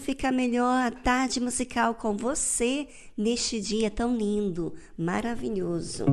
[0.00, 6.06] ficar melhor a tarde musical com você neste dia tão lindo, maravilhoso.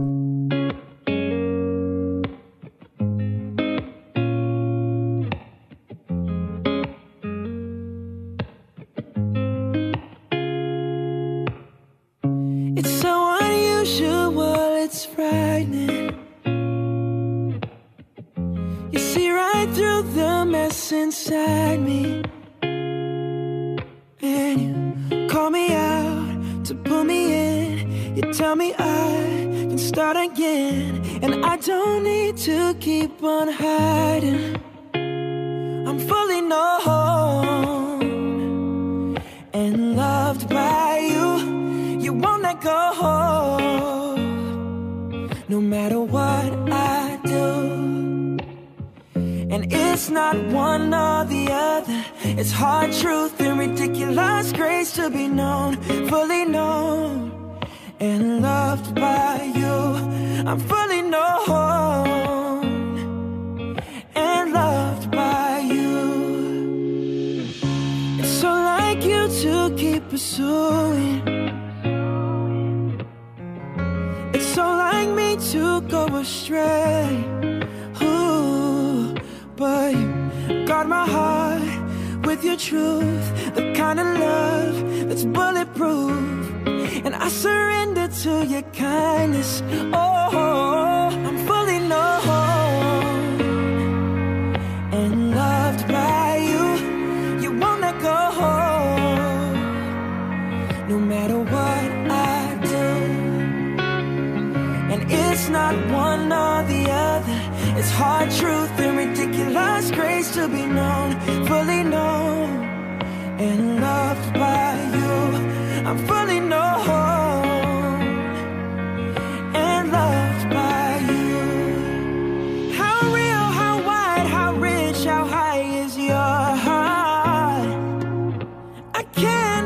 [128.97, 129.56] I can't.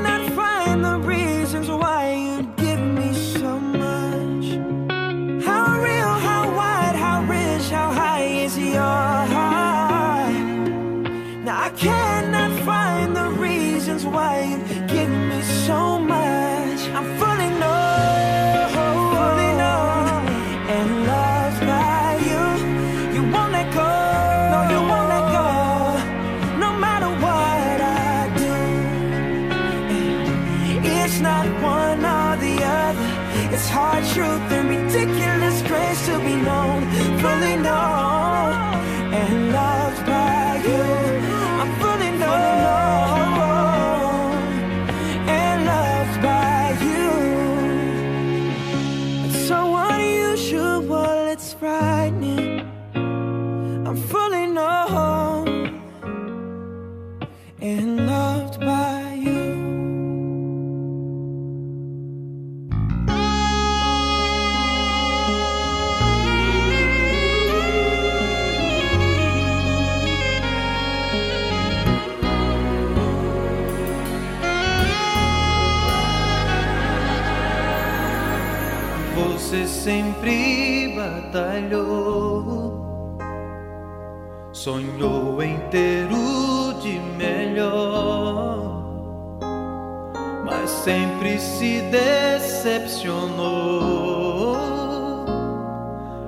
[92.62, 94.56] decepcionou.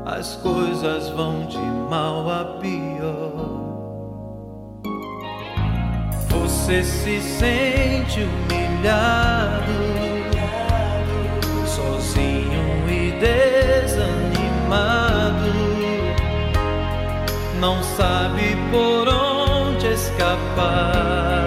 [0.05, 3.61] As coisas vão de mal a pior.
[6.29, 9.71] Você se sente humilhado,
[10.01, 11.67] humilhado.
[11.67, 14.33] sozinho e desanimado.
[17.59, 21.42] Não sabe por onde escapar.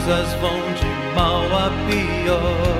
[0.00, 2.79] coisas vão de mal a pior.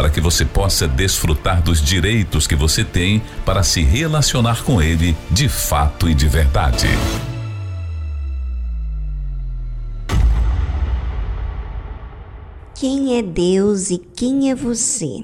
[0.00, 5.14] Para que você possa desfrutar dos direitos que você tem para se relacionar com Ele
[5.30, 6.86] de fato e de verdade.
[12.74, 15.22] Quem é Deus e quem é você?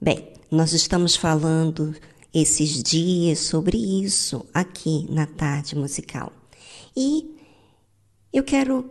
[0.00, 1.94] Bem, nós estamos falando
[2.32, 6.32] esses dias sobre isso aqui na tarde musical.
[6.96, 7.36] E
[8.32, 8.90] eu quero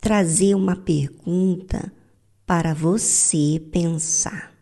[0.00, 1.92] trazer uma pergunta
[2.46, 4.54] para você pensar.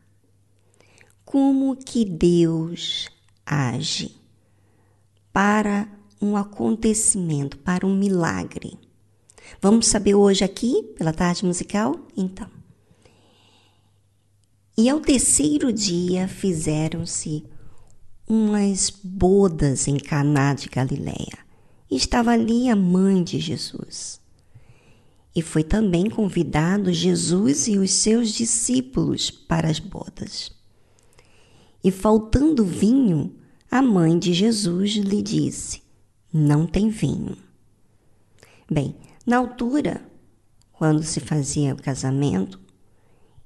[1.24, 3.08] Como que Deus
[3.44, 4.16] age
[5.30, 5.86] para
[6.20, 8.78] um acontecimento, para um milagre?
[9.60, 11.94] Vamos saber hoje aqui, pela tarde musical?
[12.16, 12.48] Então.
[14.76, 17.44] E ao terceiro dia fizeram-se
[18.26, 21.38] umas bodas em Caná de Galiléia.
[21.90, 24.23] Estava ali a mãe de Jesus.
[25.34, 30.52] E foi também convidado Jesus e os seus discípulos para as bodas.
[31.82, 33.34] E faltando vinho,
[33.70, 35.82] a mãe de Jesus lhe disse:
[36.32, 37.36] Não tem vinho.
[38.70, 40.00] Bem, na altura,
[40.72, 42.60] quando se fazia o casamento,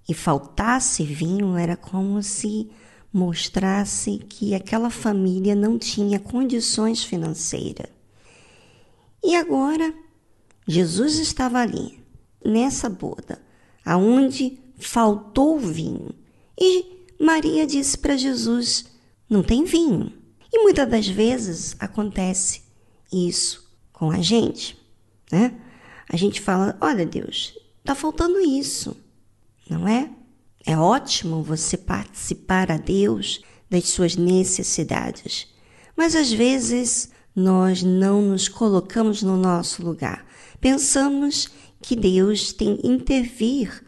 [0.09, 2.71] e faltasse vinho, era como se
[3.13, 7.91] mostrasse que aquela família não tinha condições financeiras.
[9.23, 9.93] E agora,
[10.69, 11.99] Jesus estava ali,
[12.45, 13.41] nessa boda,
[13.85, 16.15] aonde faltou vinho.
[16.61, 18.85] E Maria disse para Jesus:
[19.29, 20.13] Não tem vinho.
[20.53, 22.63] E muitas das vezes acontece
[23.13, 24.79] isso com a gente,
[25.33, 25.61] né?
[26.09, 28.97] A gente fala: Olha, Deus, está faltando isso
[29.69, 30.11] não é?
[30.65, 35.47] É ótimo você participar a Deus das suas necessidades,
[35.97, 40.27] mas às vezes nós não nos colocamos no nosso lugar.
[40.61, 41.49] Pensamos
[41.81, 43.85] que Deus tem que intervir,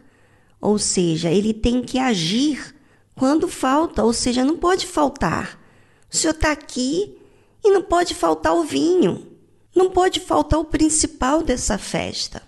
[0.59, 2.75] ou seja, ele tem que agir
[3.15, 5.59] quando falta, ou seja, não pode faltar.
[6.11, 7.17] O Senhor está aqui
[7.63, 9.27] e não pode faltar o vinho,
[9.75, 12.41] não pode faltar o principal dessa festa.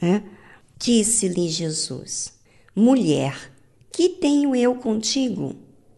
[0.00, 0.24] Né?
[0.78, 2.32] Disse-lhe Jesus:
[2.74, 3.52] Mulher,
[3.92, 5.54] que tenho eu contigo?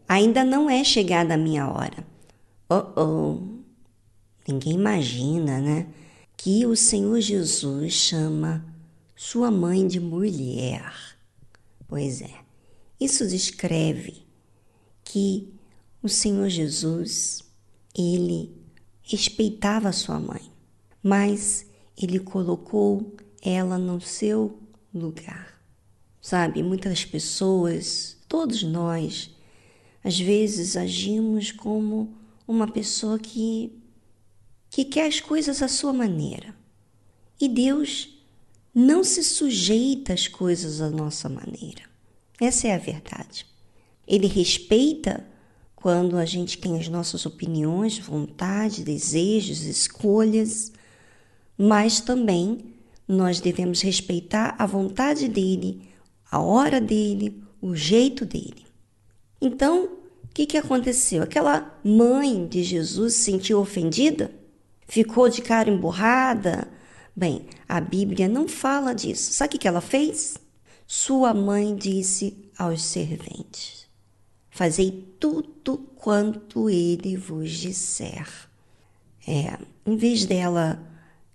[0.07, 2.05] Ainda não é chegada a minha hora.
[2.69, 3.55] Oh, oh.
[4.47, 5.87] Ninguém imagina, né?
[6.37, 8.65] Que o Senhor Jesus chama
[9.15, 10.93] sua mãe de mulher.
[11.87, 12.33] Pois é,
[12.99, 14.25] isso descreve
[15.03, 15.53] que
[16.01, 17.41] o Senhor Jesus,
[17.97, 18.55] ele
[19.01, 20.41] respeitava sua mãe,
[21.01, 21.65] mas
[21.97, 24.59] ele colocou ela no seu
[24.93, 25.59] lugar.
[26.21, 29.29] Sabe, muitas pessoas, todos nós,
[30.03, 32.13] às vezes agimos como
[32.47, 33.71] uma pessoa que
[34.75, 36.53] que quer as coisas à sua maneira.
[37.39, 38.09] E Deus
[38.73, 41.83] não se sujeita às coisas à nossa maneira.
[42.41, 43.45] Essa é a verdade.
[44.05, 45.25] Ele respeita
[45.77, 50.73] quando a gente tem as nossas opiniões, vontade, desejos, escolhas,
[51.57, 52.73] mas também
[53.07, 55.87] nós devemos respeitar a vontade dele,
[56.29, 58.65] a hora dele, o jeito dele.
[59.39, 61.23] Então, o que, que aconteceu?
[61.23, 64.43] Aquela mãe de Jesus se sentiu ofendida?
[64.87, 66.67] Ficou de cara emburrada?
[67.15, 69.33] Bem, a Bíblia não fala disso.
[69.33, 70.37] Sabe o que, ela fez?
[70.85, 73.87] Sua mãe disse aos serventes:
[74.49, 78.27] Fazei tudo quanto ele vos disser.
[79.27, 80.79] É, em vez dela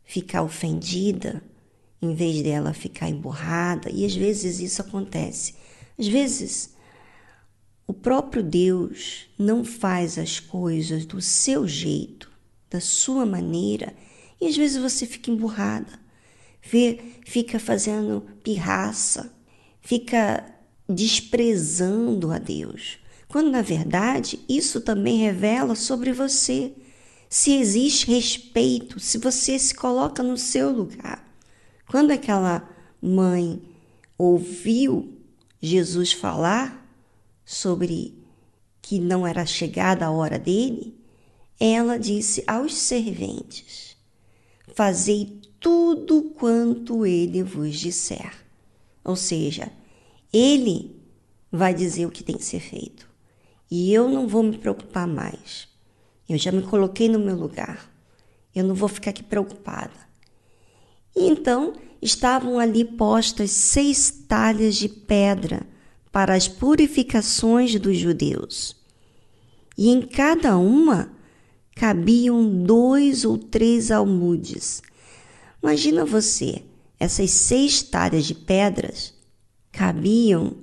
[0.05, 1.43] ficar ofendida,
[2.01, 5.55] em vez dela ficar emburrada, e às vezes isso acontece.
[5.99, 6.75] Às vezes,
[7.87, 12.30] o próprio Deus não faz as coisas do seu jeito,
[12.71, 13.93] da sua maneira,
[14.41, 15.99] e às vezes você fica emburrada,
[17.27, 19.35] fica fazendo pirraça,
[19.81, 20.45] fica
[20.89, 22.99] desprezando a Deus,
[23.29, 26.73] quando na verdade isso também revela sobre você.
[27.29, 31.25] Se existe respeito, se você se coloca no seu lugar.
[31.87, 32.69] Quando aquela
[33.01, 33.63] mãe
[34.19, 35.17] ouviu
[35.61, 36.85] Jesus falar
[37.45, 38.19] sobre
[38.83, 41.00] que não era chegada a hora dele,
[41.61, 43.97] ela disse aos serventes:
[44.75, 48.33] Fazei tudo quanto ele vos disser.
[49.05, 49.71] Ou seja,
[50.33, 50.97] ele
[51.53, 53.09] vai dizer o que tem que ser feito.
[53.71, 55.69] e eu não vou me preocupar mais.
[56.29, 57.89] Eu já me coloquei no meu lugar.
[58.55, 59.95] Eu não vou ficar aqui preocupada.
[61.15, 65.67] E então estavam ali postas seis talhas de pedra
[66.11, 68.77] para as purificações dos judeus.
[69.79, 71.13] E em cada uma
[71.75, 74.83] cabiam dois ou três almudes.
[75.63, 76.63] Imagina você,
[76.99, 79.15] essas seis talhas de pedras
[79.73, 80.57] cabiam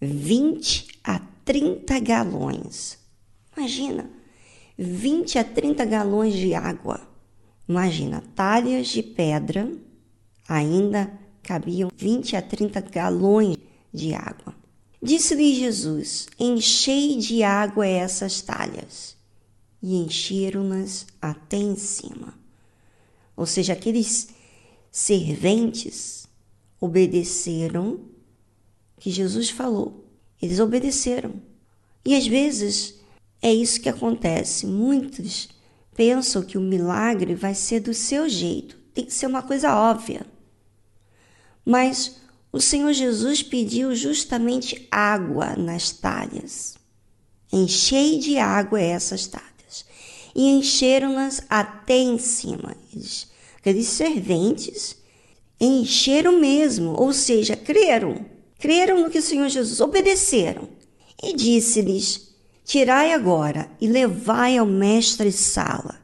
[0.00, 2.98] 20 a 30 galões.
[3.56, 4.10] Imagina,
[4.76, 7.00] 20 a 30 galões de água.
[7.68, 9.70] Imagina, talhas de pedra
[10.48, 13.56] ainda cabiam 20 a 30 galões
[13.92, 14.54] de água.
[15.02, 19.16] Disse-lhe Jesus: Enchei de água essas talhas.
[19.86, 22.32] E encheram-nas até em cima.
[23.36, 24.28] Ou seja, aqueles
[24.90, 26.26] serventes
[26.80, 28.00] obedeceram
[28.98, 30.08] que Jesus falou.
[30.40, 31.34] Eles obedeceram.
[32.02, 32.94] E às vezes
[33.42, 34.66] é isso que acontece.
[34.66, 35.50] Muitos
[35.94, 40.24] pensam que o milagre vai ser do seu jeito, tem que ser uma coisa óbvia.
[41.62, 46.74] Mas o Senhor Jesus pediu justamente água nas talhas.
[47.52, 49.53] Enchei de água essas talhas.
[50.34, 52.76] E encheram-nas até em cima.
[52.92, 54.96] Eles, aqueles serventes
[55.60, 58.26] encheram mesmo, ou seja, creram.
[58.58, 60.68] Creram no que o Senhor Jesus, obedeceram.
[61.22, 65.96] E disse-lhes: Tirai agora e levai ao mestre Sala.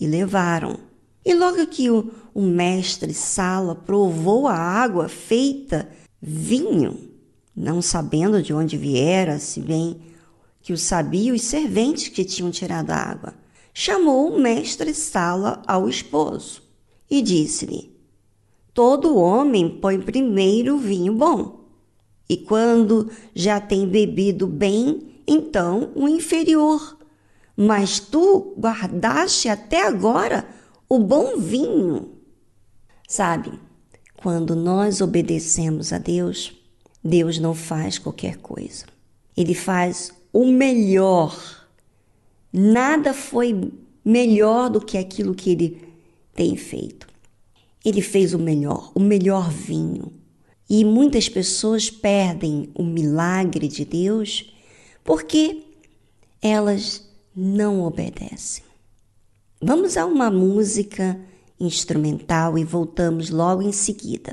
[0.00, 0.78] E levaram.
[1.24, 5.88] E logo que o, o mestre Sala provou a água feita
[6.20, 7.10] vinho,
[7.54, 10.00] não sabendo de onde viera, se bem
[10.62, 13.34] que o sabia os serventes que tinham tirado a água,
[13.78, 16.62] chamou o mestre Sala ao esposo
[17.10, 17.94] e disse-lhe:
[18.72, 21.66] Todo homem põe primeiro o vinho bom,
[22.26, 26.96] e quando já tem bebido bem, então o inferior.
[27.54, 30.48] Mas tu guardaste até agora
[30.88, 32.12] o bom vinho.
[33.06, 33.60] Sabe,
[34.16, 36.54] quando nós obedecemos a Deus,
[37.04, 38.86] Deus não faz qualquer coisa.
[39.36, 41.65] Ele faz o melhor.
[42.58, 43.70] Nada foi
[44.02, 45.92] melhor do que aquilo que ele
[46.34, 47.06] tem feito.
[47.84, 50.10] Ele fez o melhor, o melhor vinho.
[50.66, 54.54] E muitas pessoas perdem o milagre de Deus
[55.04, 55.64] porque
[56.40, 58.64] elas não obedecem.
[59.60, 61.20] Vamos a uma música
[61.60, 64.32] instrumental e voltamos logo em seguida.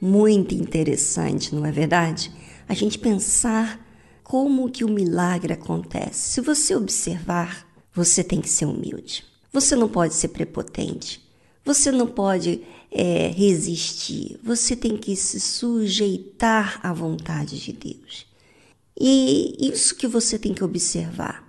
[0.00, 2.32] Muito interessante, não é verdade?
[2.68, 3.84] A gente pensar
[4.22, 6.30] como que o milagre acontece.
[6.30, 9.24] Se você observar, você tem que ser humilde.
[9.52, 11.20] Você não pode ser prepotente.
[11.64, 14.38] Você não pode é, resistir.
[14.42, 18.26] Você tem que se sujeitar à vontade de Deus.
[18.98, 21.44] E isso que você tem que observar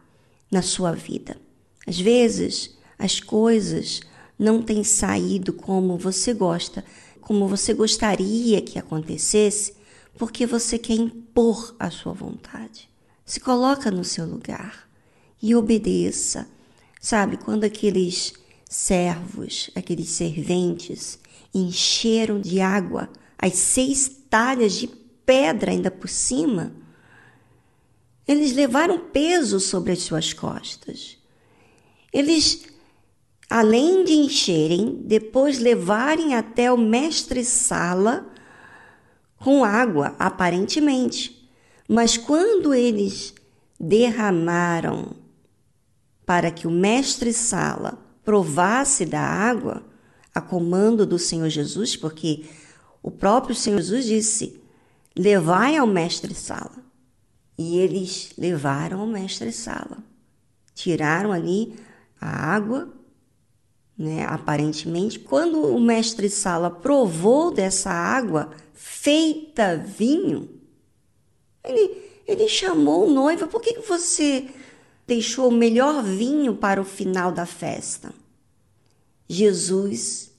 [0.52, 1.38] na sua vida.
[1.86, 4.02] Às vezes, as coisas
[4.38, 6.84] não têm saído como você gosta,
[7.22, 9.74] como você gostaria que acontecesse,
[10.18, 12.90] porque você quer impor a sua vontade.
[13.26, 14.90] Se coloca no seu lugar
[15.42, 16.48] e obedeça.
[17.00, 18.34] Sabe, quando aqueles
[18.70, 21.18] servos, aqueles serventes,
[21.54, 23.10] encheram de água
[23.42, 24.88] as seis talhas de
[25.26, 26.72] pedra ainda por cima,
[28.28, 31.18] eles levaram peso sobre as suas costas.
[32.14, 32.68] Eles,
[33.52, 38.26] além de encherem, depois levarem até o mestre-sala
[39.36, 41.52] com água, aparentemente.
[41.86, 43.34] Mas quando eles
[43.78, 45.14] derramaram
[46.26, 49.84] para que o mestre-sala provasse da água,
[50.34, 52.46] a comando do Senhor Jesus, porque
[53.04, 54.62] o próprio Senhor Jesus disse:
[55.14, 56.86] Levai ao mestre-sala.
[57.58, 59.98] E eles levaram ao mestre-sala.
[60.74, 61.76] Tiraram ali
[62.20, 63.01] a água,
[64.02, 65.20] né, aparentemente.
[65.20, 70.50] Quando o mestre-sala provou dessa água, feita vinho,
[71.64, 74.48] ele, ele chamou o noivo: por que você
[75.06, 78.12] deixou o melhor vinho para o final da festa?
[79.28, 80.32] Jesus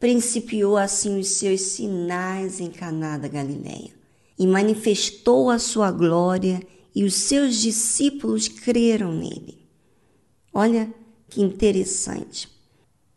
[0.00, 3.92] principiou assim os seus sinais em Caná da Galileia
[4.38, 6.60] e manifestou a sua glória
[6.94, 9.66] e os seus discípulos creram nele.
[10.52, 10.92] Olha
[11.28, 12.53] que interessante.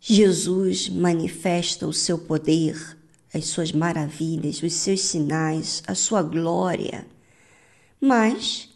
[0.10, 2.98] Jesus manifesta o seu poder
[3.34, 7.06] as suas maravilhas, os seus sinais, a sua glória.
[8.00, 8.70] Mas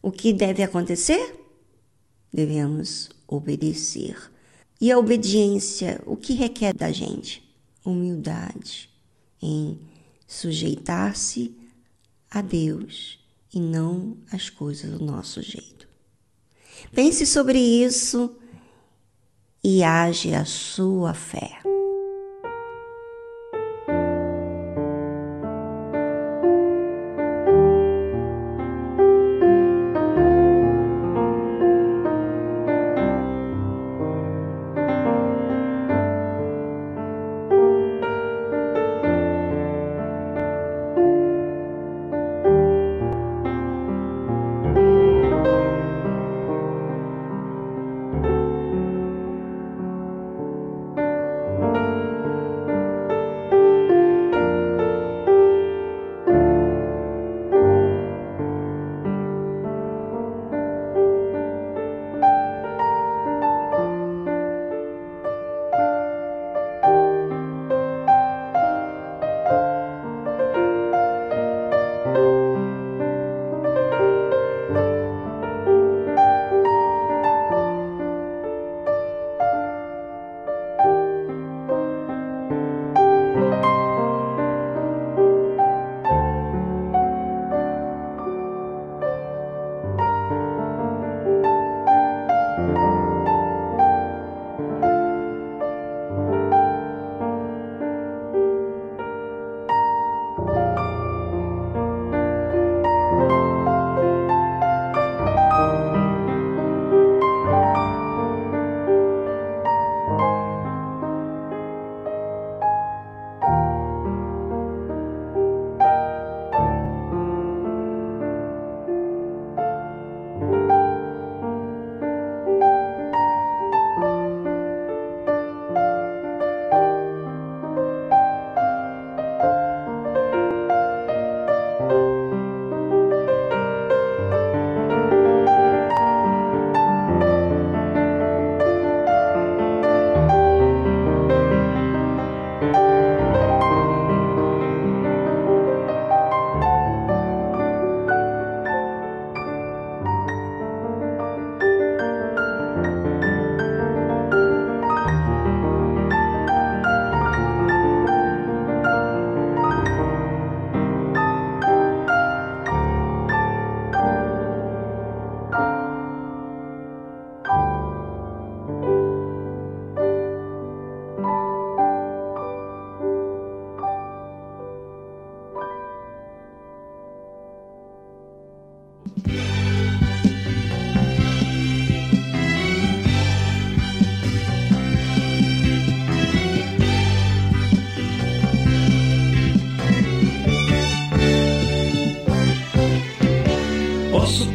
[0.00, 1.34] o que deve acontecer?
[2.32, 4.16] Devemos obedecer.
[4.80, 7.42] E a obediência, o que requer da gente?
[7.84, 8.88] Humildade,
[9.42, 9.78] em
[10.26, 11.54] sujeitar-se
[12.30, 13.18] a Deus
[13.52, 15.88] e não às coisas do nosso jeito.
[16.92, 18.37] Pense sobre isso
[19.62, 21.77] e age a sua fé.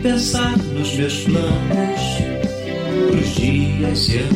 [0.03, 2.01] pensar nos meus planos,
[3.09, 4.32] pros dias e anos.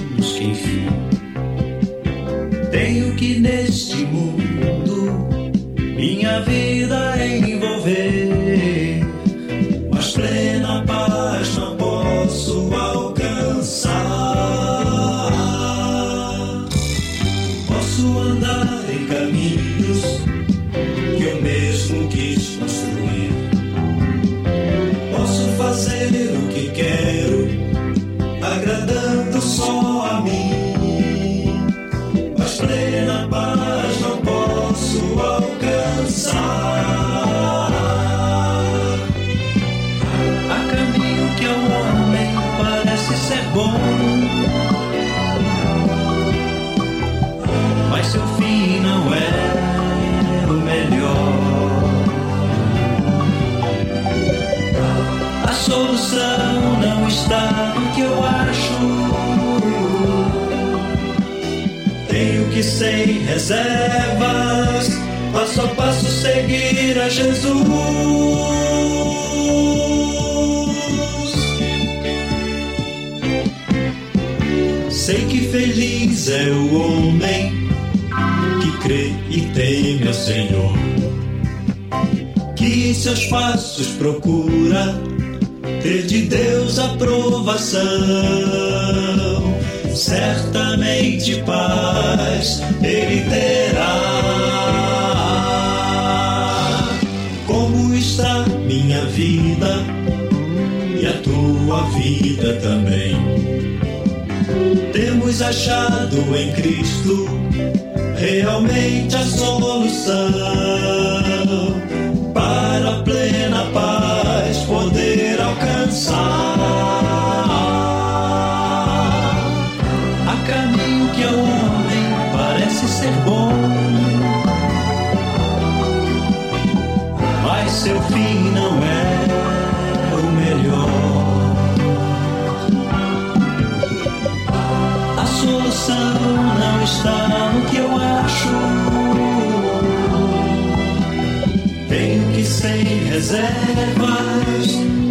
[143.28, 143.94] quiser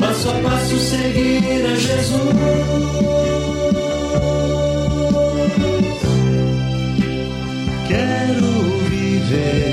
[0.00, 2.16] passo a passo seguir a Jesus.
[7.87, 8.52] Quero
[8.88, 9.65] viver.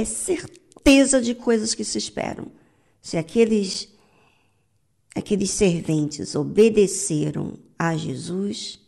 [0.00, 2.46] É certeza de coisas que se esperam.
[3.02, 3.88] Se aqueles
[5.14, 8.78] aqueles serventes obedeceram a Jesus,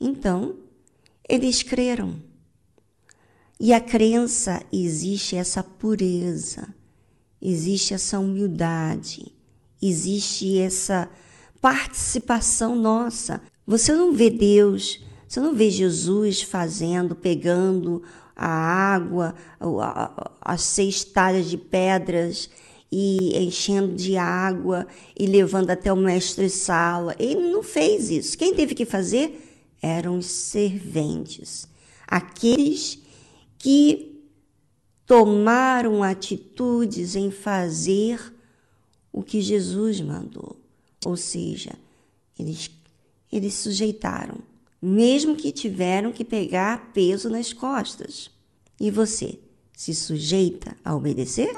[0.00, 0.56] então
[1.28, 2.16] eles creram.
[3.58, 6.74] E a crença existe essa pureza,
[7.40, 9.32] existe essa humildade,
[9.80, 11.08] existe essa
[11.60, 13.40] participação nossa.
[13.66, 18.02] Você não vê Deus, você não vê Jesus fazendo, pegando
[18.36, 19.34] a água,
[20.40, 22.50] as seis talhas de pedras
[22.90, 24.86] e enchendo de água
[25.18, 27.14] e levando até o mestre-sala.
[27.18, 28.38] Ele não fez isso.
[28.38, 29.40] Quem teve que fazer
[29.82, 31.68] eram os serventes,
[32.06, 32.98] aqueles
[33.58, 34.14] que
[35.06, 38.32] tomaram atitudes em fazer
[39.12, 40.56] o que Jesus mandou.
[41.04, 41.72] Ou seja,
[42.38, 42.70] eles,
[43.30, 44.38] eles sujeitaram,
[44.84, 48.30] mesmo que tiveram que pegar peso nas costas.
[48.78, 49.38] E você
[49.72, 51.48] se sujeita a obedecer?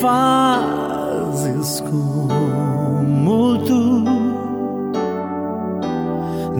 [0.00, 4.04] Fazes como tu.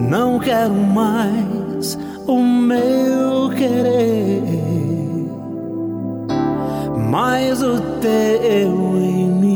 [0.09, 4.43] Não quero mais o meu querer,
[7.09, 9.50] mas o teu em mim.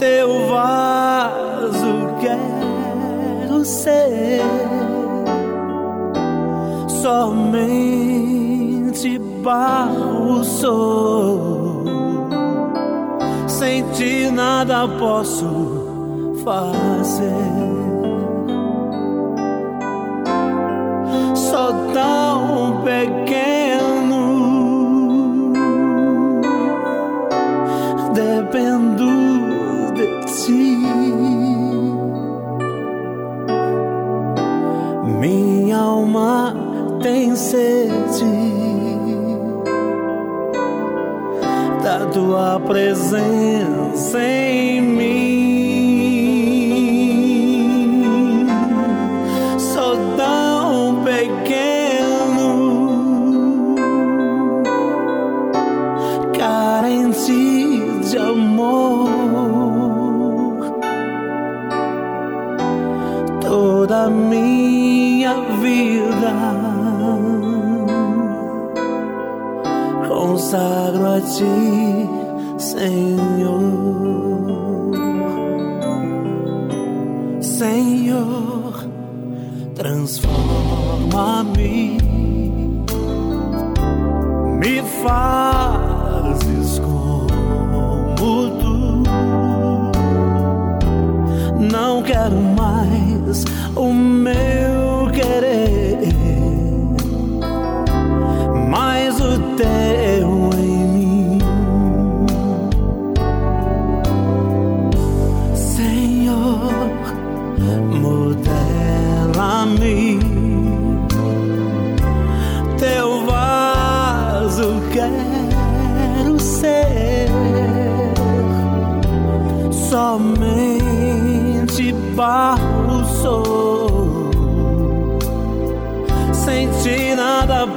[0.00, 4.40] Teu vaso quero ser.
[6.88, 8.00] Somente
[9.42, 11.84] barro sou.
[13.46, 17.34] Sem ti nada posso fazer.
[21.34, 24.30] Sou tão pequeno
[28.14, 28.89] dependo
[42.20, 45.40] tua presença em mim.
[49.58, 52.44] Sou tão pequeno,
[56.36, 59.08] carente de amor.
[63.40, 66.34] Toda minha vida
[70.06, 71.89] consagro a ti,
[72.80, 73.39] Senhor.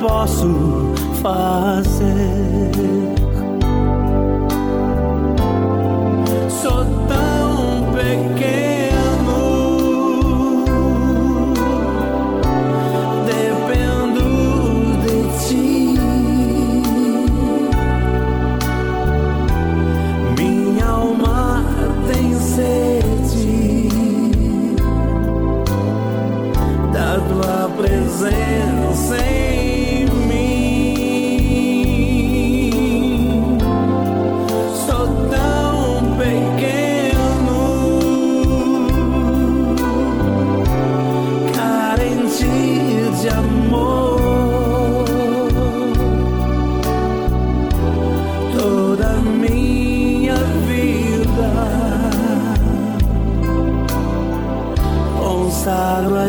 [0.03, 0.91] Posso
[1.21, 2.22] fazer.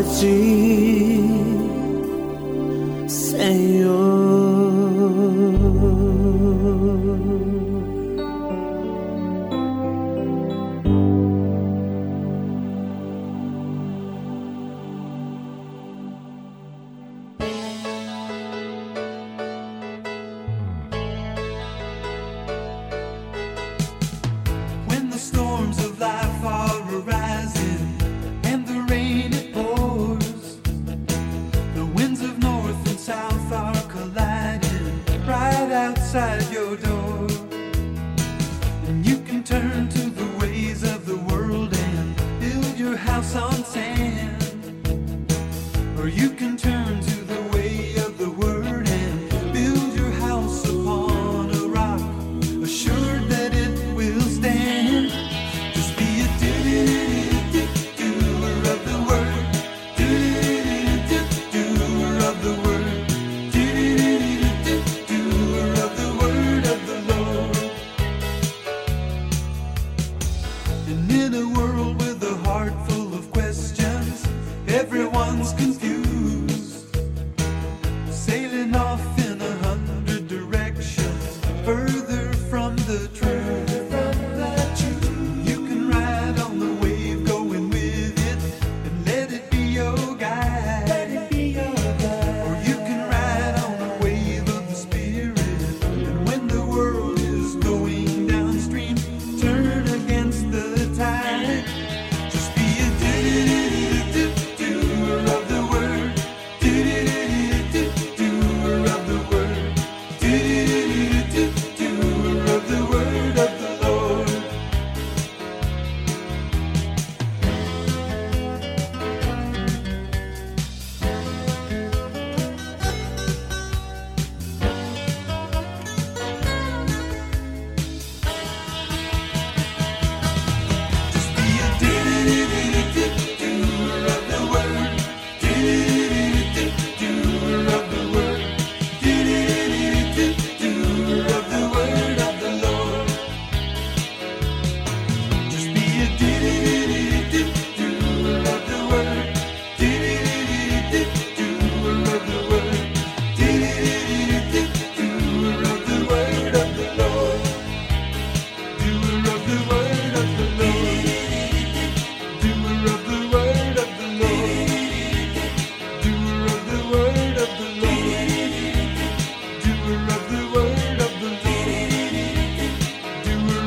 [0.07, 1.04] 自己。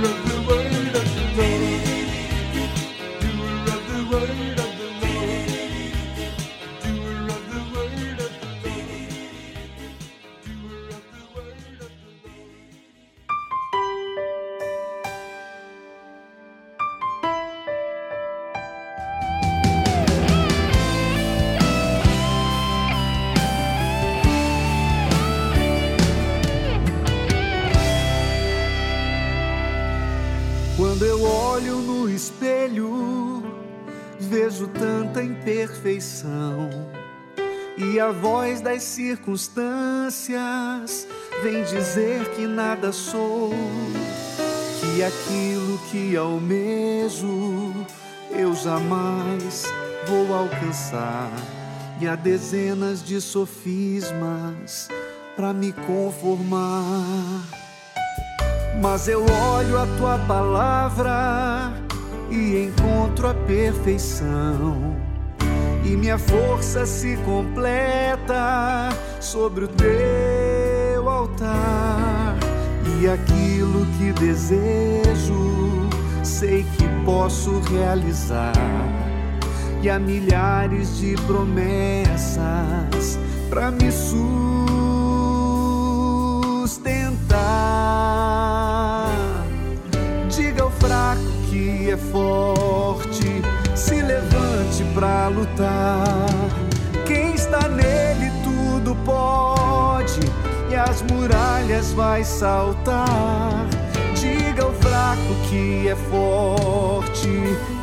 [0.00, 0.27] E
[38.08, 41.06] a voz das circunstâncias
[41.42, 43.52] vem dizer que nada sou,
[44.80, 47.74] que aquilo que almejo
[48.30, 49.66] eu jamais
[50.06, 51.30] vou alcançar.
[52.00, 54.88] E há dezenas de sofismas
[55.36, 57.42] para me conformar.
[58.80, 61.74] Mas eu olho a tua palavra
[62.30, 65.07] e encontro a perfeição
[65.88, 72.36] e minha força se completa sobre o teu altar.
[73.00, 75.88] E aquilo que desejo,
[76.22, 78.52] sei que posso realizar.
[79.80, 83.18] E há milhares de promessas
[83.48, 84.28] para me sustentar.
[90.28, 93.40] Diga ao fraco que é forte
[93.74, 94.27] se levante
[94.98, 96.26] para lutar.
[97.06, 100.18] Quem está nele tudo pode
[100.68, 103.68] e as muralhas vai saltar.
[104.14, 107.30] Diga ao fraco que é forte,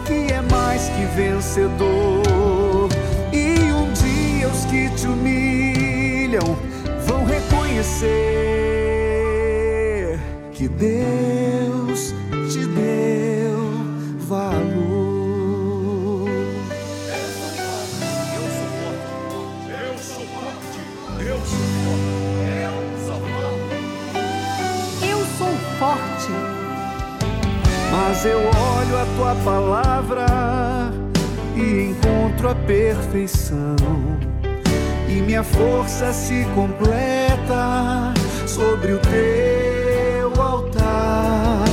[0.05, 2.89] que é mais que vencedor.
[3.32, 6.57] E um dia os que te humilham
[7.05, 8.09] vão reconhecer
[10.51, 11.64] que Deus
[28.16, 30.26] Mas eu olho a tua palavra
[31.53, 33.76] e encontro a perfeição.
[35.09, 38.13] E minha força se completa
[38.47, 41.66] sobre o teu altar.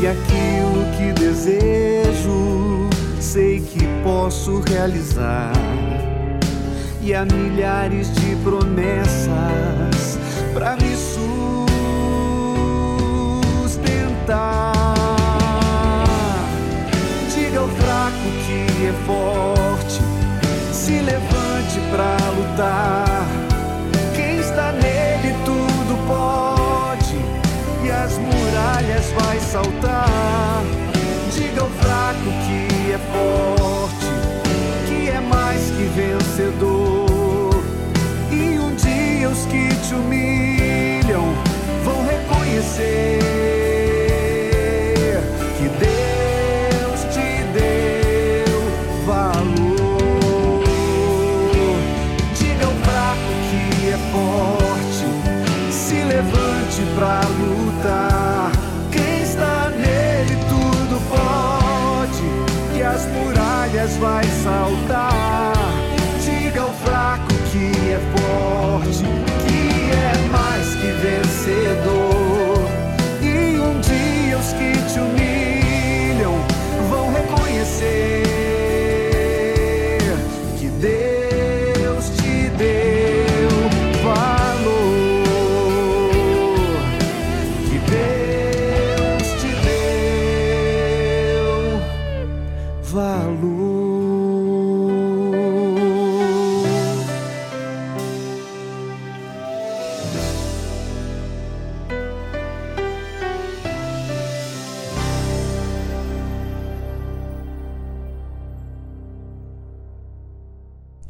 [0.00, 2.88] E aquilo que desejo,
[3.18, 5.50] sei que posso realizar.
[7.02, 10.20] E há milhares de promessas
[10.54, 10.94] para me
[13.64, 15.19] sustentar.
[17.50, 20.00] Diga ao fraco que é forte,
[20.72, 23.26] se levante para lutar.
[24.14, 27.16] Quem está nele tudo pode
[27.84, 30.62] e as muralhas vai saltar.
[31.34, 34.06] Diga ao fraco que é forte,
[34.86, 37.64] que é mais que vencedor.
[38.30, 41.34] E um dia os que te humilham
[41.82, 43.49] vão reconhecer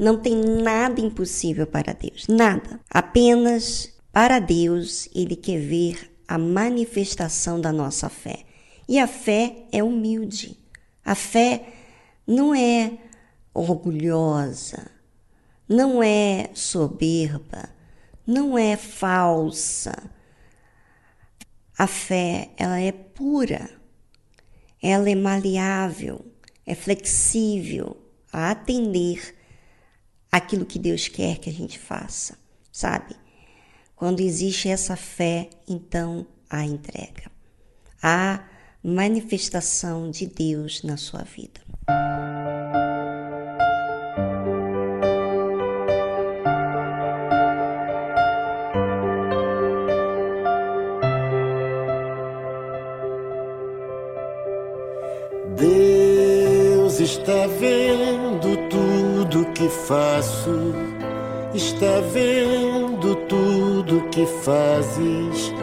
[0.00, 2.80] Não tem nada impossível para Deus, nada.
[2.88, 8.46] Apenas para Deus ele quer ver a manifestação da nossa fé.
[8.88, 10.56] E a fé é humilde.
[11.04, 11.66] A fé
[12.26, 12.96] não é
[13.52, 14.90] orgulhosa,
[15.68, 17.68] não é soberba,
[18.26, 20.10] não é falsa.
[21.76, 23.68] A fé, ela é pura.
[24.82, 26.24] Ela é maleável,
[26.64, 27.98] é flexível
[28.32, 29.38] a atender
[30.30, 32.38] aquilo que Deus quer que a gente faça,
[32.70, 33.16] sabe?
[33.96, 37.30] Quando existe essa fé, então há entrega,
[38.02, 38.44] há
[38.82, 41.60] manifestação de Deus na sua vida.
[55.56, 58.59] Deus está vendo
[59.40, 60.74] tudo que faço,
[61.54, 65.54] está vendo tudo que fazes,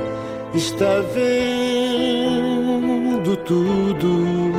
[0.54, 2.56] está vendo
[3.38, 4.54] tudo.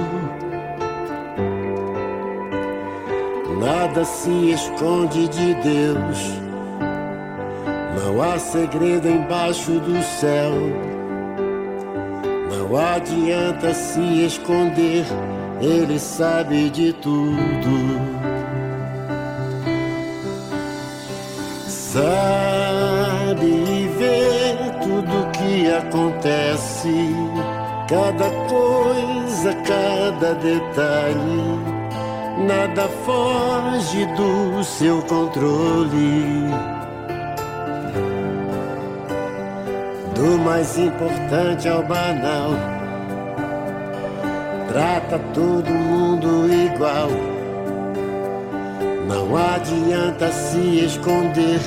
[3.61, 6.19] Nada se esconde de Deus,
[8.01, 10.53] não há segredo embaixo do céu.
[12.51, 15.05] Não adianta se esconder,
[15.61, 18.38] ele sabe de tudo.
[21.99, 27.13] Sabe e vê tudo que acontece,
[27.89, 31.59] cada coisa, cada detalhe.
[32.47, 36.47] Nada foge do seu controle.
[40.15, 42.51] Do mais importante ao banal.
[44.69, 47.09] Trata todo mundo igual.
[49.09, 51.59] Não adianta se esconder,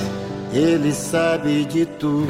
[0.52, 2.26] ele sabe de tudo.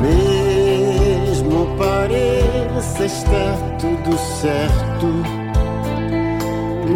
[0.00, 5.06] Mesmo pareça estar tudo certo,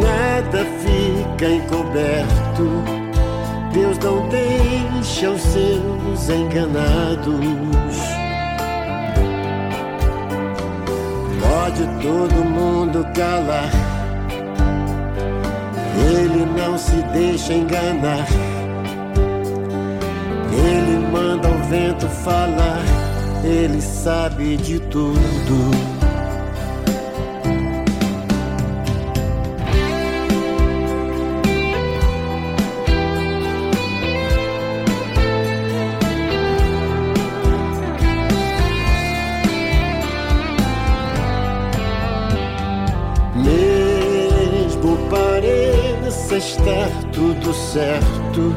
[0.00, 3.02] nada fica encoberto.
[3.72, 7.32] Deus não deixa os seus enganados.
[11.40, 13.70] Pode todo mundo calar,
[16.02, 18.26] ele não se deixa enganar.
[20.52, 22.82] Ele manda o vento falar,
[23.44, 26.01] ele sabe de tudo.
[47.52, 48.54] tudo certo,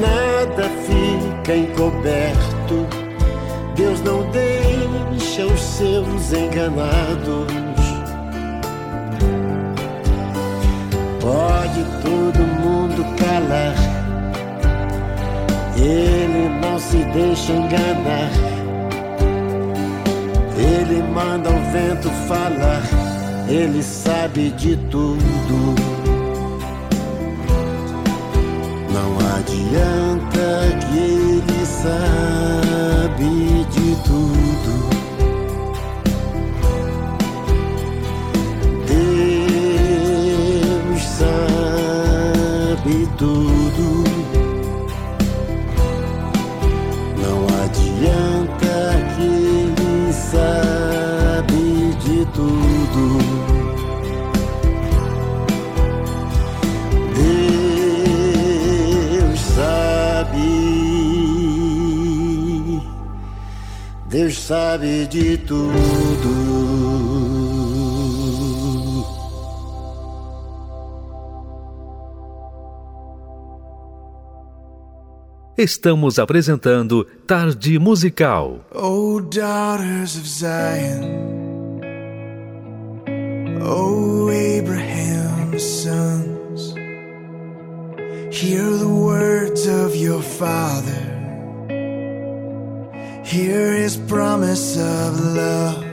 [0.00, 2.86] nada fica encoberto.
[3.76, 7.52] Deus não deixa os seus enganados.
[11.20, 13.74] Pode todo mundo calar,
[15.76, 18.30] ele não se deixa enganar.
[20.56, 22.82] Ele manda o vento falar,
[23.48, 25.87] ele sabe de tudo.
[29.68, 33.24] adianta que ele sabe
[33.70, 34.87] de tudo.
[64.18, 65.70] Deus sabe de tudo.
[75.56, 78.66] Estamos apresentando Tarde Musical.
[78.74, 81.80] Oh, daughters of Zion.
[83.62, 86.74] Oh, Abraham's sons.
[88.32, 91.07] Hear the words of your father.
[93.28, 95.84] Here is promise of love.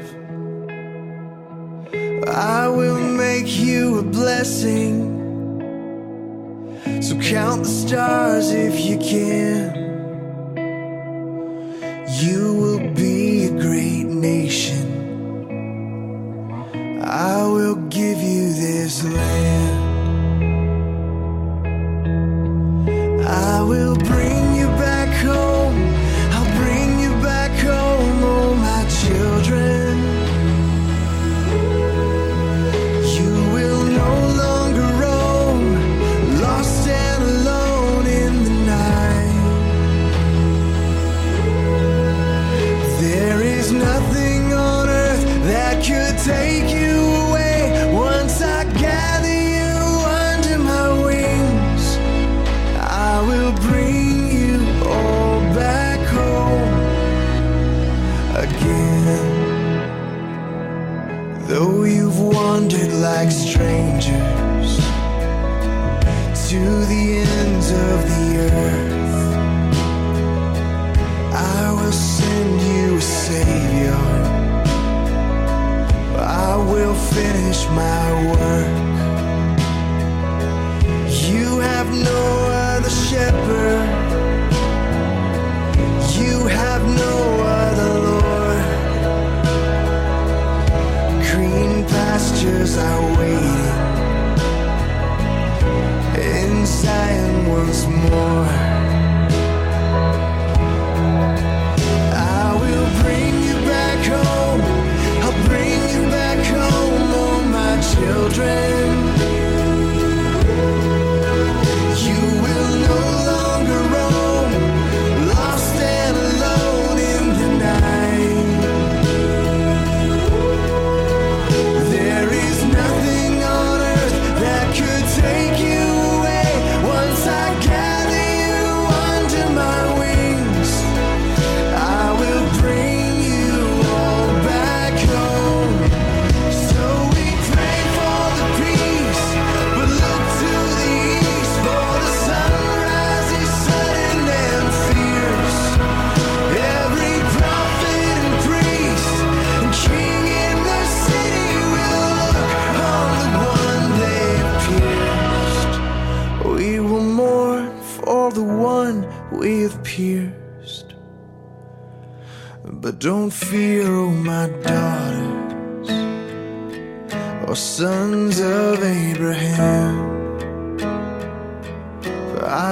[2.30, 5.12] I will make you a blessing.
[7.02, 9.76] So count the stars if you can.
[12.24, 12.75] You will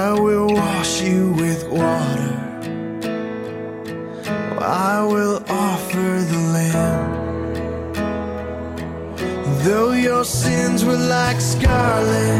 [0.04, 2.34] I will wash you with water.
[4.60, 7.04] I will offer the Lamb.
[9.64, 12.33] Though your sins were like scarlet.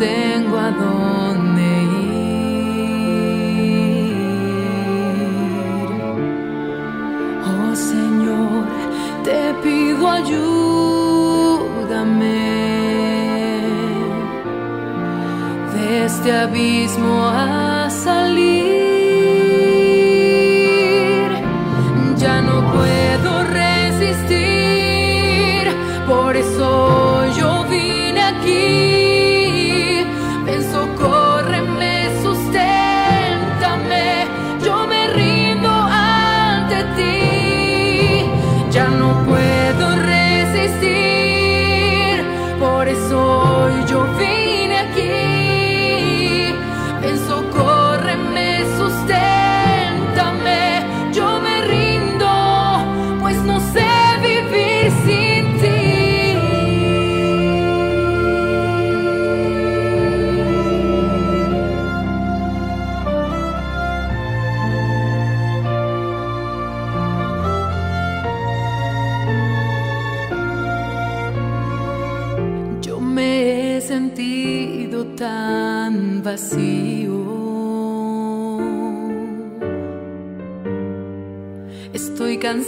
[0.00, 2.30] tengo a dónde ir.
[7.52, 8.64] Oh Señor,
[9.26, 10.40] te pido ayúdame
[15.74, 18.79] de este abismo a salir.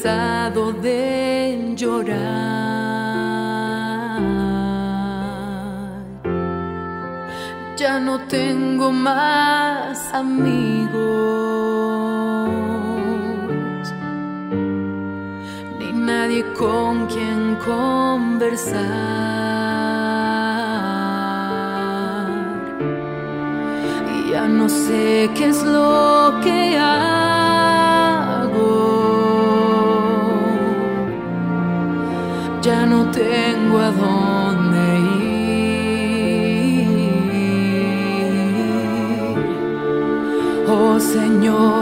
[0.02, 2.18] cansado de llorar.
[7.76, 10.92] Ya no tengo más amigos,
[15.78, 18.82] ni nadie con quien conversar.
[24.30, 26.31] Ya no sé qué es lo
[41.12, 41.81] Señor.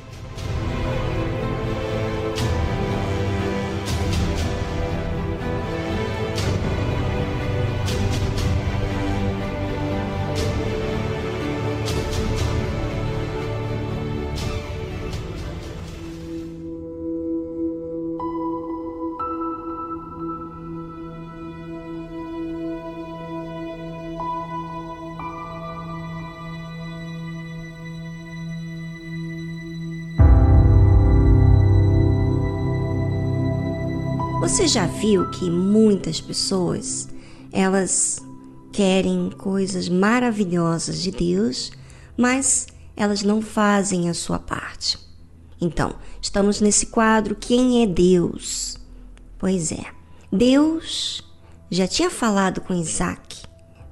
[34.51, 37.07] Você já viu que muitas pessoas
[37.53, 38.19] elas
[38.73, 41.71] querem coisas maravilhosas de Deus,
[42.17, 44.99] mas elas não fazem a sua parte.
[45.59, 48.77] Então, estamos nesse quadro Quem é Deus?
[49.39, 49.85] Pois é,
[50.29, 51.23] Deus
[51.69, 53.43] já tinha falado com Isaac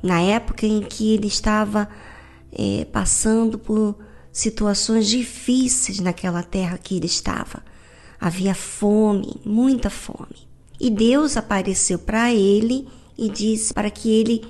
[0.04, 1.88] na época em que ele estava
[2.52, 3.96] é, passando por
[4.30, 7.64] situações difíceis naquela terra que ele estava.
[8.20, 10.49] Havia fome, muita fome.
[10.80, 14.42] E Deus apareceu para ele e disse para que ele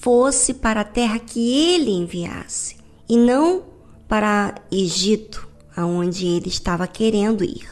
[0.00, 2.76] fosse para a terra que ele enviasse
[3.08, 3.64] e não
[4.08, 7.68] para Egito, aonde ele estava querendo ir.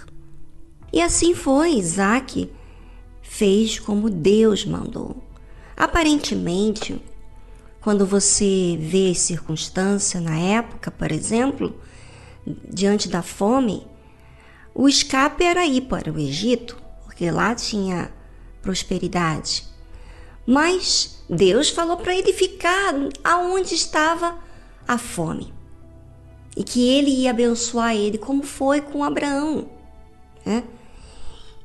[0.93, 2.51] E assim foi, Isaac
[3.22, 5.16] fez como Deus mandou.
[5.77, 7.01] Aparentemente,
[7.81, 11.75] quando você vê as circunstâncias na época, por exemplo,
[12.47, 13.87] diante da fome,
[14.72, 16.84] o escape era ir para o Egito
[17.15, 18.12] porque lá tinha
[18.61, 19.65] prosperidade.
[20.45, 22.93] Mas Deus falou para ele ficar
[23.23, 24.37] aonde estava
[24.87, 25.55] a fome
[26.57, 29.71] e que ele ia abençoar ele, como foi com Abraão.
[30.45, 30.65] Né?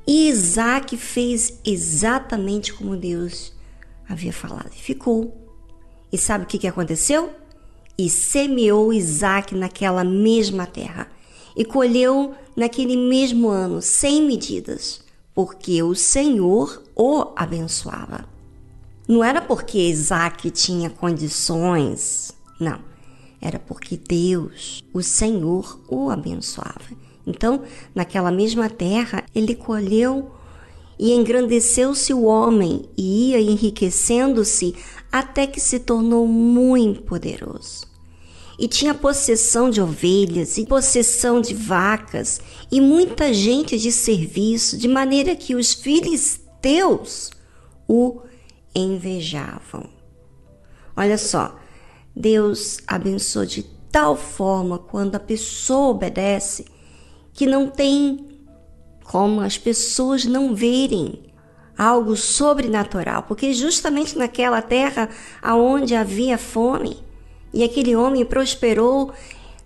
[0.05, 3.51] E Isaac fez exatamente como Deus
[4.07, 5.35] havia falado e ficou.
[6.11, 7.33] E sabe o que, que aconteceu?
[7.97, 11.09] E semeou Isaac naquela mesma terra
[11.55, 15.08] e colheu naquele mesmo ano, sem medidas
[15.39, 18.25] porque o Senhor o abençoava.
[19.07, 22.81] Não era porque Isaac tinha condições, não.
[23.39, 26.91] Era porque Deus, o Senhor, o abençoava.
[27.25, 27.63] Então,
[27.95, 30.29] naquela mesma terra, ele colheu
[30.99, 34.75] e engrandeceu-se o homem e ia enriquecendo-se
[35.09, 37.87] até que se tornou muito poderoso
[38.59, 44.87] e tinha possessão de ovelhas e possessão de vacas e muita gente de serviço, de
[44.87, 47.31] maneira que os filisteus
[47.87, 48.21] o
[48.75, 49.89] invejavam.
[50.95, 51.57] Olha só,
[52.15, 56.65] Deus abençoa de tal forma quando a pessoa obedece
[57.33, 58.27] que não tem
[59.03, 61.23] como as pessoas não verem
[61.75, 65.09] algo sobrenatural, porque justamente naquela terra
[65.41, 66.97] aonde havia fome,
[67.51, 69.11] e aquele homem prosperou,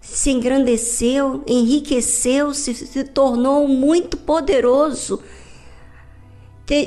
[0.04, 5.22] se engrandeceu, enriqueceu-se, se tornou muito poderoso.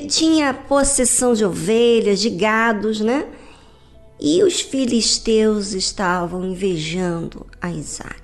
[0.09, 3.27] Tinha possessão de ovelhas, de gados, né?
[4.21, 8.23] E os filisteus estavam invejando a Isaac.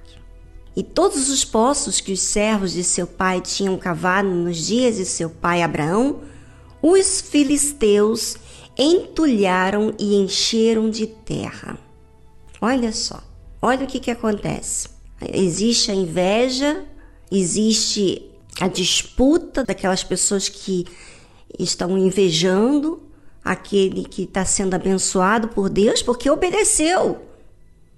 [0.77, 5.05] E todos os poços que os servos de seu pai tinham cavado nos dias de
[5.05, 6.21] seu pai Abraão,
[6.81, 8.37] os filisteus
[8.79, 11.79] entulharam e encheram de terra.
[12.61, 13.23] Olha só,
[13.63, 14.89] olha o que, que acontece.
[15.33, 16.85] Existe a inveja,
[17.31, 18.29] existe
[18.61, 20.85] a disputa daquelas pessoas que
[21.59, 23.01] estão invejando
[23.45, 27.23] aquele que está sendo abençoado por Deus porque obedeceu.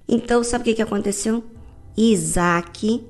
[0.07, 1.43] Então, sabe o que, que aconteceu?
[1.97, 3.03] Isaac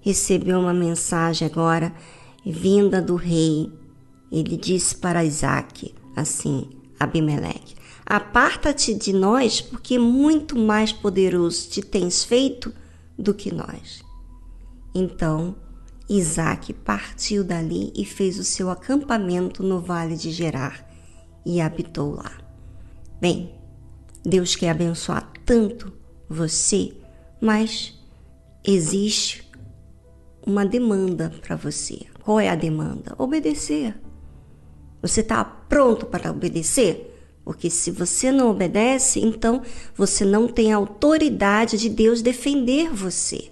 [0.00, 1.94] recebeu uma mensagem agora
[2.44, 3.72] vinda do rei.
[4.30, 6.68] Ele disse para Isaac assim:
[6.98, 7.74] Abimeleque,
[8.04, 12.72] Aparta-te de nós, porque muito mais poderoso te tens feito
[13.18, 14.02] do que nós.
[14.94, 15.54] Então
[16.08, 20.90] Isaac partiu dali e fez o seu acampamento no vale de Gerar.
[21.44, 22.30] e habitou lá.
[23.20, 23.52] Bem,
[24.24, 25.92] Deus quer abençoar tanto
[26.28, 26.96] você,
[27.40, 27.98] mas
[28.64, 29.50] existe
[30.46, 32.06] uma demanda para você.
[32.22, 33.14] Qual é a demanda?
[33.18, 34.00] Obedecer.
[35.00, 37.11] Você está pronto para obedecer?
[37.44, 39.62] Porque se você não obedece, então
[39.96, 43.50] você não tem autoridade de Deus defender você,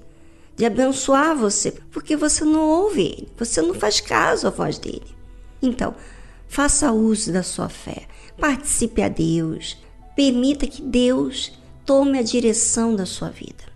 [0.56, 5.16] de abençoar você, porque você não ouve ele, você não faz caso à voz dele.
[5.60, 5.94] Então,
[6.48, 8.06] faça uso da sua fé,
[8.38, 9.76] participe a Deus,
[10.14, 11.52] permita que Deus
[11.84, 13.70] tome a direção da sua vida.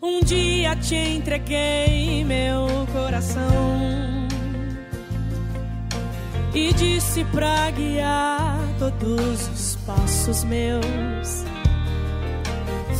[0.00, 4.28] Um dia te entreguei meu coração
[6.54, 11.44] e disse pra guiar todos os passos meus.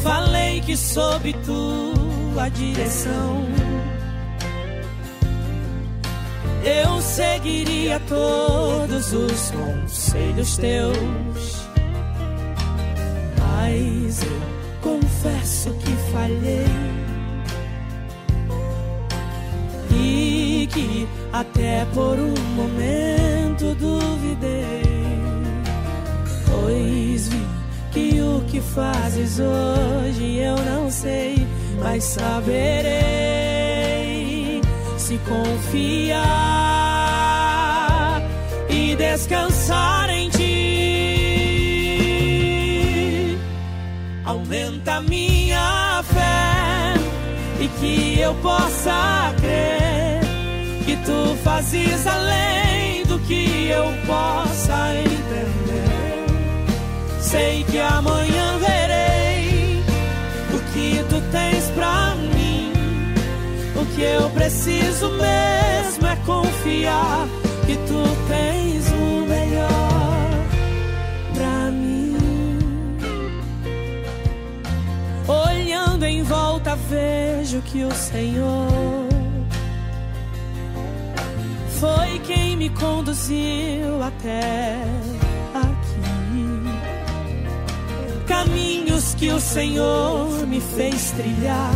[0.03, 3.45] Falei que sob tua direção
[6.65, 11.69] eu seguiria todos os conselhos teus.
[13.39, 14.58] Mas eu
[15.19, 16.67] confesso que falhei.
[19.91, 24.83] E que até por um momento duvidei.
[26.47, 27.45] Pois vi
[27.91, 31.47] que o que fazes hoje eu não sei,
[31.83, 33.03] mas saberei
[34.97, 36.23] se confiar
[38.69, 40.08] e descansar
[44.49, 46.95] Aumenta minha fé
[47.61, 50.21] e que eu possa crer
[50.87, 56.25] que tu fazes além do que eu possa entender.
[57.21, 59.85] Sei que amanhã verei
[60.55, 62.73] o que tu tens pra mim.
[63.77, 67.29] O que eu preciso mesmo é confiar
[67.67, 68.88] que tu tens
[75.99, 78.69] Olhando em volta, vejo que o Senhor
[81.81, 84.81] foi quem me conduziu até
[88.29, 91.75] caminhos que o Senhor me fez trilhar,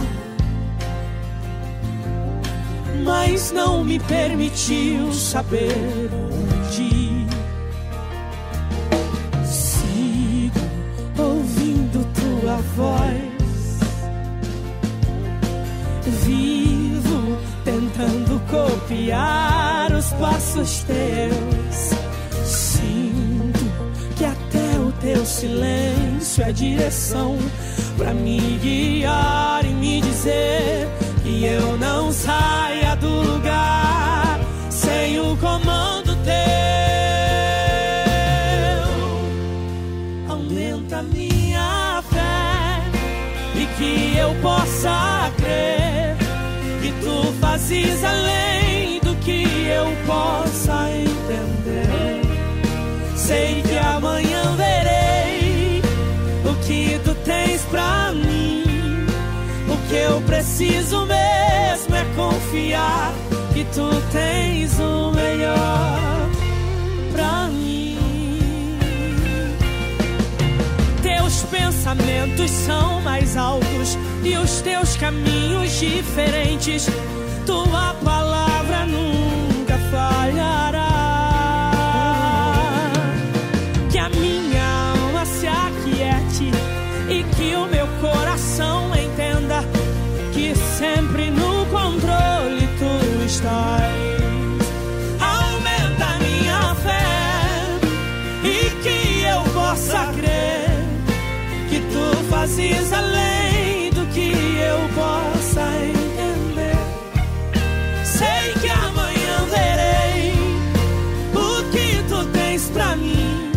[3.03, 5.75] mas não me permitiu saber
[6.15, 7.27] onde.
[9.45, 10.61] Sigo
[11.19, 13.32] ouvindo tua voz,
[18.53, 21.91] copiar os passos teus.
[22.45, 23.65] Sinto
[24.17, 27.39] que até o teu silêncio é direção
[27.97, 30.87] pra me guiar e me dizer
[31.23, 34.39] que eu não saia do lugar
[34.69, 36.33] sem o comando teu.
[40.29, 42.83] Aumenta minha fé
[43.55, 46.17] e que eu possa crer
[46.83, 48.42] que tu fazes além
[50.13, 52.21] possa entender.
[53.17, 55.83] Sei que amanhã verei
[56.45, 59.07] o que tu tens pra mim.
[59.69, 63.13] O que eu preciso mesmo é confiar
[63.55, 66.29] que tu tens o melhor
[67.13, 67.99] pra mim.
[71.03, 76.87] Teus pensamentos são mais altos e os teus caminhos diferentes.
[77.47, 78.42] Tua palavra
[102.43, 106.77] fazes além do que eu possa entender.
[108.05, 110.35] Sei que amanhã verei
[111.33, 113.53] o que tu tens pra mim.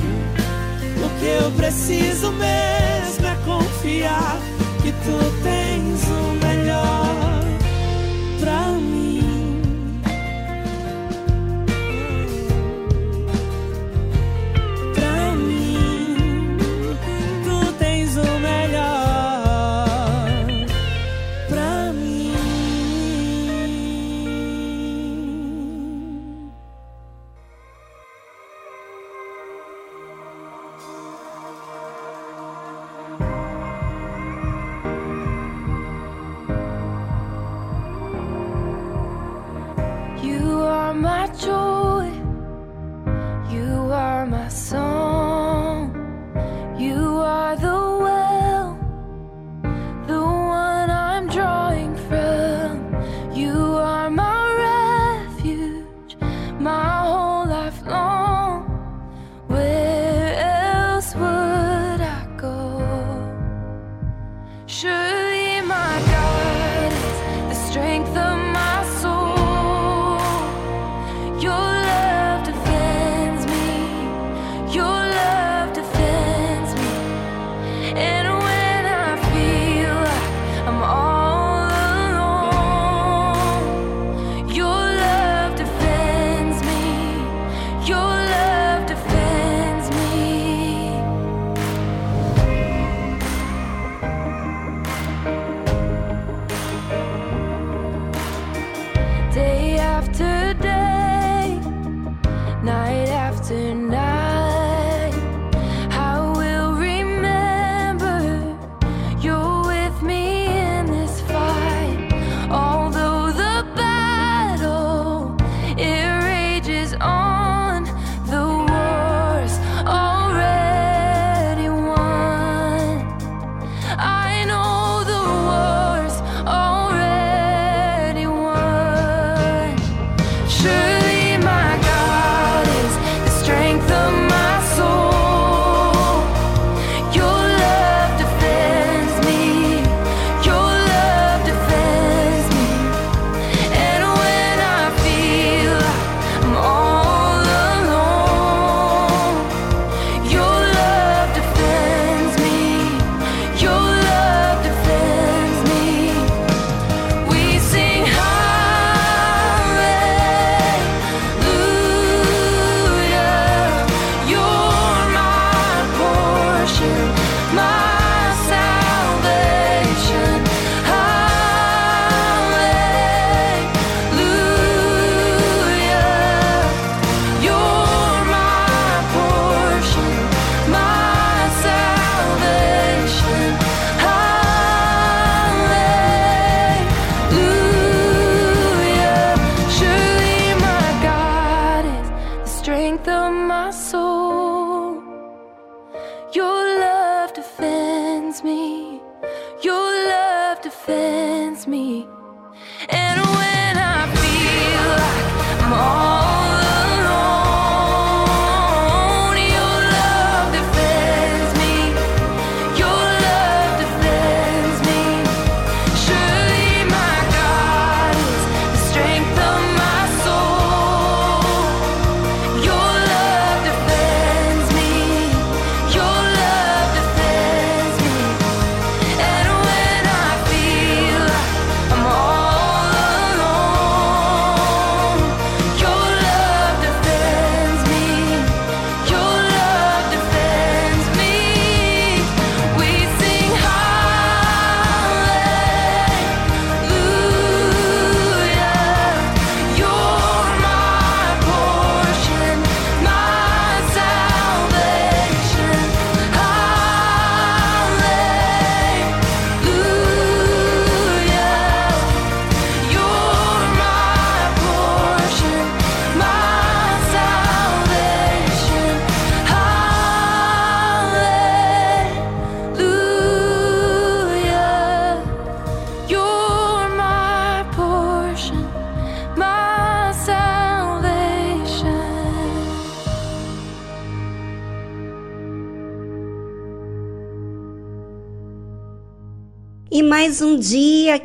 [1.04, 4.38] O que eu preciso mesmo é confiar
[4.84, 5.65] que tu tens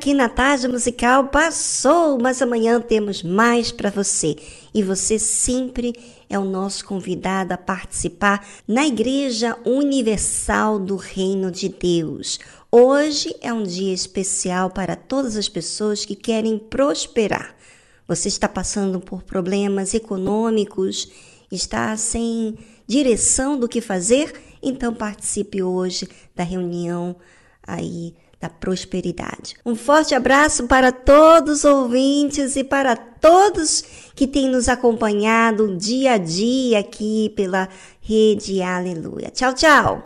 [0.00, 4.34] aqui na tarde musical passou, mas amanhã temos mais para você.
[4.72, 5.94] E você sempre
[6.26, 12.38] é o nosso convidado a participar na Igreja Universal do Reino de Deus.
[12.72, 17.54] Hoje é um dia especial para todas as pessoas que querem prosperar.
[18.08, 21.10] Você está passando por problemas econômicos,
[21.52, 22.56] está sem
[22.86, 24.32] direção do que fazer?
[24.62, 27.16] Então participe hoje da reunião
[27.62, 29.54] aí da prosperidade.
[29.64, 33.84] Um forte abraço para todos os ouvintes e para todos
[34.14, 37.68] que têm nos acompanhado dia a dia aqui pela
[38.00, 39.30] Rede Aleluia.
[39.30, 40.02] Tchau, tchau!